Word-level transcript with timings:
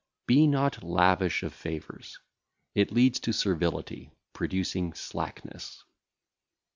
Be 0.25 0.47
not 0.47 0.81
lavish 0.81 1.43
of 1.43 1.53
favours; 1.53 2.17
it 2.73 2.91
leadeth 2.91 3.21
to 3.21 3.33
servility(?), 3.33 4.11
producing 4.33 4.95
slackness. 4.95 5.83